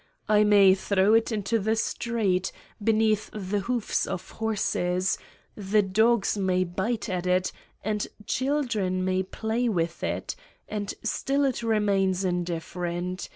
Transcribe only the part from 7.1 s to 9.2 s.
it and children